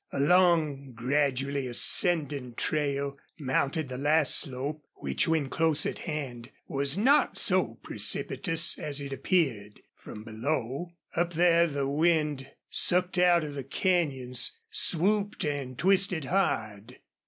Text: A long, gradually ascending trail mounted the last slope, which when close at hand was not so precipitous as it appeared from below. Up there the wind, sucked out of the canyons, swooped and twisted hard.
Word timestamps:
A 0.11 0.19
long, 0.19 0.93
gradually 0.93 1.67
ascending 1.67 2.55
trail 2.55 3.19
mounted 3.39 3.87
the 3.87 3.99
last 3.99 4.33
slope, 4.35 4.81
which 4.95 5.27
when 5.27 5.47
close 5.47 5.85
at 5.85 5.99
hand 5.99 6.49
was 6.67 6.97
not 6.97 7.37
so 7.37 7.75
precipitous 7.83 8.79
as 8.79 8.99
it 8.99 9.13
appeared 9.13 9.81
from 9.93 10.23
below. 10.23 10.93
Up 11.15 11.33
there 11.33 11.67
the 11.67 11.87
wind, 11.87 12.49
sucked 12.71 13.19
out 13.19 13.43
of 13.43 13.53
the 13.53 13.63
canyons, 13.63 14.53
swooped 14.71 15.45
and 15.45 15.77
twisted 15.77 16.25
hard. 16.25 16.97